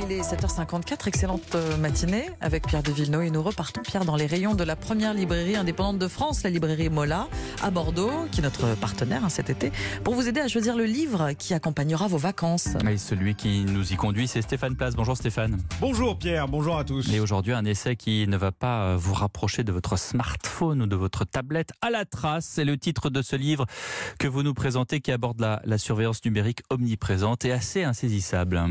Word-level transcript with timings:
il 0.00 0.12
est 0.12 0.20
7h54, 0.20 1.08
excellente 1.08 1.54
euh, 1.54 1.76
matinée 1.76 2.30
avec 2.40 2.66
Pierre 2.66 2.82
de 2.82 2.92
Villeneuve 2.92 3.24
et 3.24 3.30
nous 3.30 3.42
repartons 3.42 3.82
Pierre 3.82 4.04
dans 4.04 4.16
les 4.16 4.26
rayons 4.26 4.54
de 4.54 4.62
la 4.62 4.76
première 4.76 5.14
librairie 5.14 5.56
indépendante 5.56 5.98
de 5.98 6.08
France, 6.08 6.42
la 6.42 6.50
librairie 6.50 6.88
Mola 6.88 7.28
à 7.62 7.70
Bordeaux, 7.70 8.26
qui 8.30 8.40
est 8.40 8.42
notre 8.42 8.76
partenaire 8.76 9.24
hein, 9.24 9.28
cet 9.28 9.50
été, 9.50 9.72
pour 10.04 10.14
vous 10.14 10.28
aider 10.28 10.40
à 10.40 10.48
choisir 10.48 10.76
le 10.76 10.84
livre 10.84 11.32
qui 11.32 11.54
accompagnera 11.54 12.06
vos 12.06 12.18
vacances. 12.18 12.68
Et 12.88 12.98
celui 12.98 13.34
qui 13.34 13.64
nous 13.64 13.92
y 13.92 13.96
conduit, 13.96 14.28
c'est 14.28 14.42
Stéphane 14.42 14.76
Place. 14.76 14.94
Bonjour 14.94 15.16
Stéphane. 15.16 15.58
Bonjour 15.80 16.18
Pierre, 16.18 16.48
bonjour 16.48 16.78
à 16.78 16.84
tous. 16.84 17.12
Et 17.12 17.20
aujourd'hui, 17.20 17.52
un 17.52 17.64
essai 17.64 17.96
qui 17.96 18.26
ne 18.28 18.36
va 18.36 18.52
pas 18.52 18.82
euh, 18.82 18.96
vous 18.96 19.14
rapprocher 19.14 19.64
de 19.64 19.72
votre 19.72 19.98
smartphone 19.98 20.82
ou 20.82 20.86
de 20.86 20.96
votre 20.96 21.24
tablette 21.24 21.72
à 21.80 21.90
la 21.90 22.04
trace. 22.04 22.46
C'est 22.46 22.64
le 22.64 22.76
titre 22.76 23.10
de 23.10 23.22
ce 23.22 23.36
livre 23.36 23.66
que 24.18 24.28
vous 24.28 24.42
nous 24.42 24.54
présentez 24.54 25.00
qui 25.00 25.12
aborde 25.12 25.40
la, 25.40 25.60
la 25.64 25.78
surveillance 25.78 26.24
numérique 26.24 26.60
omniprésente 26.70 27.44
et 27.44 27.52
assez 27.52 27.84
insaisissable. 27.84 28.62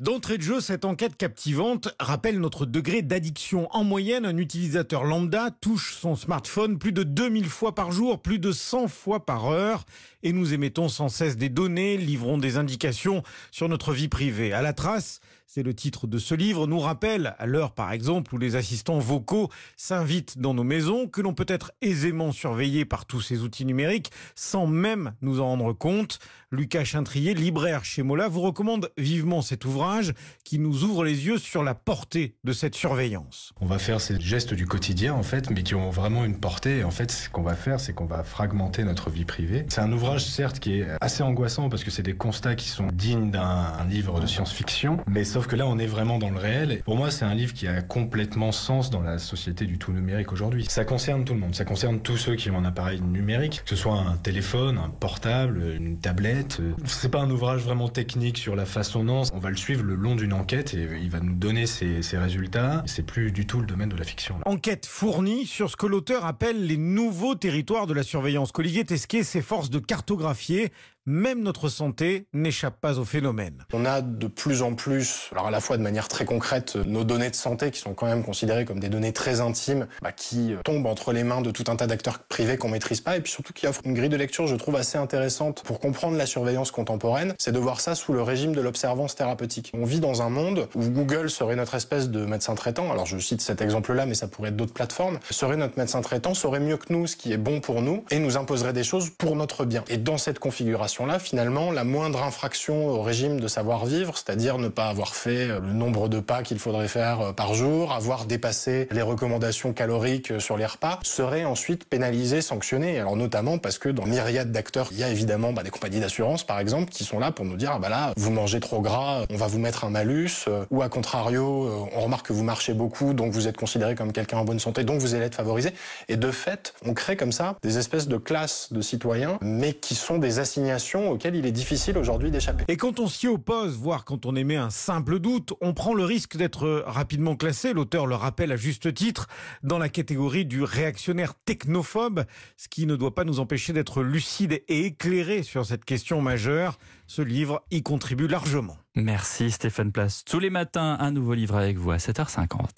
D'entrée 0.00 0.38
de 0.38 0.42
jeu, 0.42 0.62
cette 0.62 0.86
enquête 0.86 1.18
captivante 1.18 1.94
rappelle 2.00 2.40
notre 2.40 2.64
degré 2.64 3.02
d'addiction. 3.02 3.68
En 3.70 3.84
moyenne, 3.84 4.24
un 4.24 4.38
utilisateur 4.38 5.04
lambda 5.04 5.50
touche 5.50 5.94
son 5.94 6.16
smartphone 6.16 6.78
plus 6.78 6.92
de 6.92 7.02
2000 7.02 7.44
fois 7.50 7.74
par 7.74 7.92
jour, 7.92 8.22
plus 8.22 8.38
de 8.38 8.50
100 8.50 8.88
fois 8.88 9.26
par 9.26 9.48
heure, 9.48 9.84
et 10.22 10.32
nous 10.32 10.54
émettons 10.54 10.88
sans 10.88 11.10
cesse 11.10 11.36
des 11.36 11.50
données, 11.50 11.98
livrons 11.98 12.38
des 12.38 12.56
indications 12.56 13.22
sur 13.50 13.68
notre 13.68 13.92
vie 13.92 14.08
privée. 14.08 14.54
À 14.54 14.62
la 14.62 14.72
trace, 14.72 15.20
c'est 15.52 15.64
le 15.64 15.74
titre 15.74 16.06
de 16.06 16.16
ce 16.16 16.34
livre, 16.34 16.66
nous 16.68 16.78
rappelle, 16.78 17.34
à 17.38 17.44
l'heure 17.44 17.72
par 17.72 17.90
exemple 17.90 18.32
où 18.34 18.38
les 18.38 18.54
assistants 18.54 19.00
vocaux 19.00 19.50
s'invitent 19.76 20.38
dans 20.38 20.54
nos 20.54 20.62
maisons, 20.62 21.08
que 21.08 21.20
l'on 21.20 21.34
peut 21.34 21.44
être 21.48 21.72
aisément 21.82 22.30
surveillé 22.30 22.84
par 22.84 23.04
tous 23.04 23.20
ces 23.20 23.42
outils 23.42 23.64
numériques 23.66 24.12
sans 24.36 24.68
même 24.68 25.12
nous 25.22 25.40
en 25.40 25.46
rendre 25.46 25.72
compte. 25.72 26.20
Lucas 26.52 26.82
Chintrier, 26.82 27.32
libraire 27.32 27.84
chez 27.84 28.02
Mola, 28.02 28.26
vous 28.26 28.40
recommande 28.40 28.90
vivement 28.98 29.40
cet 29.40 29.64
ouvrage 29.64 30.14
qui 30.42 30.58
nous 30.58 30.82
ouvre 30.82 31.04
les 31.04 31.26
yeux 31.26 31.38
sur 31.38 31.62
la 31.62 31.76
portée 31.76 32.34
de 32.42 32.52
cette 32.52 32.74
surveillance. 32.74 33.52
On 33.60 33.66
va 33.66 33.78
faire 33.78 34.00
ces 34.00 34.20
gestes 34.20 34.52
du 34.52 34.66
quotidien 34.66 35.14
en 35.14 35.22
fait, 35.22 35.48
mais 35.50 35.62
qui 35.62 35.76
ont 35.76 35.90
vraiment 35.90 36.24
une 36.24 36.40
portée. 36.40 36.82
En 36.82 36.90
fait, 36.90 37.12
ce 37.12 37.30
qu'on 37.30 37.44
va 37.44 37.54
faire, 37.54 37.78
c'est 37.78 37.92
qu'on 37.92 38.04
va 38.04 38.24
fragmenter 38.24 38.82
notre 38.82 39.10
vie 39.10 39.24
privée. 39.24 39.64
C'est 39.68 39.80
un 39.80 39.92
ouvrage 39.92 40.24
certes 40.24 40.58
qui 40.58 40.80
est 40.80 40.88
assez 41.00 41.22
angoissant 41.22 41.68
parce 41.68 41.84
que 41.84 41.92
c'est 41.92 42.02
des 42.02 42.16
constats 42.16 42.56
qui 42.56 42.68
sont 42.68 42.88
dignes 42.92 43.30
d'un 43.30 43.84
livre 43.88 44.18
de 44.18 44.26
science-fiction, 44.26 44.98
mais 45.06 45.22
sauf 45.22 45.46
que 45.46 45.54
là, 45.54 45.68
on 45.68 45.78
est 45.78 45.86
vraiment 45.86 46.18
dans 46.18 46.30
le 46.30 46.38
réel. 46.38 46.82
Pour 46.84 46.96
moi, 46.96 47.12
c'est 47.12 47.24
un 47.24 47.34
livre 47.34 47.54
qui 47.54 47.68
a 47.68 47.80
complètement 47.80 48.50
sens 48.50 48.90
dans 48.90 49.02
la 49.02 49.18
société 49.18 49.66
du 49.66 49.78
tout 49.78 49.92
numérique 49.92 50.32
aujourd'hui. 50.32 50.66
Ça 50.68 50.84
concerne 50.84 51.24
tout 51.24 51.34
le 51.34 51.38
monde. 51.38 51.54
Ça 51.54 51.64
concerne 51.64 52.00
tous 52.00 52.16
ceux 52.16 52.34
qui 52.34 52.50
ont 52.50 52.58
un 52.58 52.64
appareil 52.64 53.00
numérique, 53.00 53.62
que 53.62 53.70
ce 53.70 53.76
soit 53.76 53.96
un 53.96 54.16
téléphone, 54.16 54.78
un 54.78 54.90
portable, 54.90 55.76
une 55.78 56.00
tablette. 56.00 56.39
C'est 56.84 57.10
pas 57.10 57.20
un 57.20 57.30
ouvrage 57.30 57.62
vraiment 57.62 57.88
technique 57.88 58.38
sur 58.38 58.56
la 58.56 58.66
façonnance. 58.66 59.30
On 59.34 59.38
va 59.38 59.50
le 59.50 59.56
suivre 59.56 59.82
le 59.82 59.94
long 59.94 60.16
d'une 60.16 60.32
enquête 60.32 60.74
et 60.74 60.88
il 61.00 61.10
va 61.10 61.20
nous 61.20 61.34
donner 61.34 61.66
ses, 61.66 62.00
résultats. 62.18 62.82
C'est 62.86 63.02
plus 63.02 63.32
du 63.32 63.46
tout 63.46 63.60
le 63.60 63.66
domaine 63.66 63.88
de 63.88 63.96
la 63.96 64.04
fiction. 64.04 64.36
Enquête 64.46 64.86
fournie 64.86 65.46
sur 65.46 65.70
ce 65.70 65.76
que 65.76 65.86
l'auteur 65.86 66.24
appelle 66.24 66.66
les 66.66 66.76
nouveaux 66.76 67.34
territoires 67.34 67.86
de 67.86 67.94
la 67.94 68.02
surveillance 68.02 68.52
qu'Olivier 68.52 68.84
Tesquet 68.84 69.22
s'efforce 69.22 69.70
de 69.70 69.78
cartographier 69.78 70.72
même 71.10 71.42
notre 71.42 71.68
santé 71.68 72.26
n'échappe 72.32 72.80
pas 72.80 72.98
au 72.98 73.04
phénomène. 73.04 73.64
On 73.72 73.84
a 73.84 74.00
de 74.00 74.28
plus 74.28 74.62
en 74.62 74.74
plus, 74.74 75.28
alors 75.32 75.48
à 75.48 75.50
la 75.50 75.60
fois 75.60 75.76
de 75.76 75.82
manière 75.82 76.06
très 76.06 76.24
concrète, 76.24 76.76
nos 76.76 77.02
données 77.02 77.30
de 77.30 77.34
santé 77.34 77.72
qui 77.72 77.80
sont 77.80 77.94
quand 77.94 78.06
même 78.06 78.22
considérées 78.22 78.64
comme 78.64 78.78
des 78.78 78.88
données 78.88 79.12
très 79.12 79.40
intimes, 79.40 79.88
bah, 80.02 80.12
qui 80.12 80.54
tombent 80.64 80.86
entre 80.86 81.12
les 81.12 81.24
mains 81.24 81.40
de 81.40 81.50
tout 81.50 81.64
un 81.66 81.74
tas 81.74 81.88
d'acteurs 81.88 82.20
privés 82.20 82.56
qu'on 82.56 82.68
maîtrise 82.68 83.00
pas, 83.00 83.16
et 83.16 83.20
puis 83.20 83.32
surtout 83.32 83.52
qui 83.52 83.66
offrent 83.66 83.82
une 83.84 83.94
grille 83.94 84.08
de 84.08 84.16
lecture, 84.16 84.46
je 84.46 84.54
trouve 84.54 84.76
assez 84.76 84.98
intéressante 84.98 85.62
pour 85.64 85.80
comprendre 85.80 86.16
la 86.16 86.26
surveillance 86.26 86.70
contemporaine, 86.70 87.34
c'est 87.38 87.52
de 87.52 87.58
voir 87.58 87.80
ça 87.80 87.96
sous 87.96 88.12
le 88.12 88.22
régime 88.22 88.54
de 88.54 88.60
l'observance 88.60 89.16
thérapeutique. 89.16 89.72
On 89.74 89.84
vit 89.84 90.00
dans 90.00 90.22
un 90.22 90.30
monde 90.30 90.68
où 90.76 90.84
Google 90.90 91.28
serait 91.28 91.56
notre 91.56 91.74
espèce 91.74 92.08
de 92.10 92.24
médecin 92.24 92.54
traitant, 92.54 92.92
alors 92.92 93.06
je 93.06 93.18
cite 93.18 93.40
cet 93.40 93.60
exemple-là, 93.60 94.06
mais 94.06 94.14
ça 94.14 94.28
pourrait 94.28 94.50
être 94.50 94.56
d'autres 94.56 94.74
plateformes, 94.74 95.18
serait 95.30 95.56
notre 95.56 95.76
médecin 95.76 96.02
traitant, 96.02 96.34
saurait 96.34 96.60
mieux 96.60 96.76
que 96.76 96.92
nous 96.92 97.08
ce 97.08 97.16
qui 97.16 97.32
est 97.32 97.36
bon 97.36 97.60
pour 97.60 97.82
nous, 97.82 98.04
et 98.12 98.20
nous 98.20 98.36
imposerait 98.36 98.72
des 98.72 98.84
choses 98.84 99.10
pour 99.10 99.34
notre 99.34 99.64
bien. 99.64 99.82
Et 99.88 99.96
dans 99.96 100.16
cette 100.16 100.38
configuration, 100.38 100.99
là 101.06 101.18
finalement, 101.18 101.70
la 101.70 101.84
moindre 101.84 102.22
infraction 102.22 102.88
au 102.88 103.02
régime 103.02 103.40
de 103.40 103.48
savoir-vivre, 103.48 104.16
c'est-à-dire 104.16 104.58
ne 104.58 104.68
pas 104.68 104.88
avoir 104.88 105.14
fait 105.14 105.46
le 105.46 105.72
nombre 105.72 106.08
de 106.08 106.20
pas 106.20 106.42
qu'il 106.42 106.58
faudrait 106.58 106.88
faire 106.88 107.34
par 107.34 107.54
jour, 107.54 107.92
avoir 107.92 108.24
dépassé 108.24 108.88
les 108.90 109.02
recommandations 109.02 109.72
caloriques 109.72 110.40
sur 110.40 110.56
les 110.56 110.66
repas, 110.66 110.98
serait 111.02 111.44
ensuite 111.44 111.84
pénalisée, 111.84 112.42
sanctionnée. 112.42 112.98
Alors 112.98 113.16
notamment 113.16 113.58
parce 113.58 113.78
que 113.78 113.88
dans 113.88 114.06
myriade 114.06 114.52
d'acteurs, 114.52 114.88
il 114.92 114.98
y 114.98 115.04
a 115.04 115.08
évidemment 115.08 115.52
bah, 115.52 115.62
des 115.62 115.70
compagnies 115.70 116.00
d'assurance, 116.00 116.44
par 116.44 116.58
exemple, 116.58 116.90
qui 116.90 117.04
sont 117.04 117.18
là 117.18 117.30
pour 117.30 117.44
nous 117.44 117.56
dire, 117.56 117.72
ah 117.74 117.78
bah 117.78 117.88
là, 117.88 118.12
vous 118.16 118.30
mangez 118.30 118.60
trop 118.60 118.80
gras, 118.80 119.24
on 119.30 119.36
va 119.36 119.46
vous 119.46 119.58
mettre 119.58 119.84
un 119.84 119.90
malus, 119.90 120.46
ou 120.70 120.82
à 120.82 120.88
contrario, 120.88 121.88
on 121.94 122.00
remarque 122.00 122.26
que 122.26 122.32
vous 122.32 122.44
marchez 122.44 122.74
beaucoup, 122.74 123.14
donc 123.14 123.32
vous 123.32 123.48
êtes 123.48 123.56
considéré 123.56 123.94
comme 123.94 124.12
quelqu'un 124.12 124.38
en 124.38 124.44
bonne 124.44 124.60
santé, 124.60 124.84
donc 124.84 125.00
vous 125.00 125.14
allez 125.14 125.26
être 125.26 125.36
favorisé. 125.36 125.72
Et 126.08 126.16
de 126.16 126.30
fait, 126.30 126.74
on 126.84 126.94
crée 126.94 127.16
comme 127.16 127.32
ça 127.32 127.56
des 127.62 127.78
espèces 127.78 128.08
de 128.08 128.16
classes 128.16 128.72
de 128.72 128.80
citoyens, 128.80 129.38
mais 129.40 129.72
qui 129.72 129.94
sont 129.94 130.18
des 130.18 130.38
assignations 130.38 130.79
auxquelles 131.10 131.36
il 131.36 131.46
est 131.46 131.52
difficile 131.52 131.98
aujourd'hui 131.98 132.30
d'échapper. 132.30 132.64
Et 132.68 132.76
quand 132.76 133.00
on 133.00 133.06
s'y 133.06 133.28
oppose, 133.28 133.76
voire 133.76 134.04
quand 134.04 134.26
on 134.26 134.34
émet 134.36 134.56
un 134.56 134.70
simple 134.70 135.18
doute, 135.18 135.52
on 135.60 135.74
prend 135.74 135.94
le 135.94 136.04
risque 136.04 136.36
d'être 136.36 136.84
rapidement 136.86 137.36
classé, 137.36 137.72
l'auteur 137.72 138.06
le 138.06 138.14
rappelle 138.14 138.52
à 138.52 138.56
juste 138.56 138.92
titre, 138.94 139.28
dans 139.62 139.78
la 139.78 139.88
catégorie 139.88 140.44
du 140.44 140.62
réactionnaire 140.62 141.34
technophobe, 141.44 142.24
ce 142.56 142.68
qui 142.68 142.86
ne 142.86 142.96
doit 142.96 143.14
pas 143.14 143.24
nous 143.24 143.40
empêcher 143.40 143.72
d'être 143.72 144.02
lucide 144.02 144.62
et 144.68 144.86
éclairé 144.86 145.42
sur 145.42 145.66
cette 145.66 145.84
question 145.84 146.20
majeure. 146.20 146.78
Ce 147.06 147.22
livre 147.22 147.64
y 147.72 147.82
contribue 147.82 148.28
largement. 148.28 148.76
Merci 148.94 149.50
Stéphane 149.50 149.90
Place. 149.90 150.24
Tous 150.24 150.38
les 150.38 150.50
matins, 150.50 150.96
un 151.00 151.10
nouveau 151.10 151.34
livre 151.34 151.56
avec 151.56 151.76
vous 151.76 151.90
à 151.90 151.96
7h50. 151.96 152.70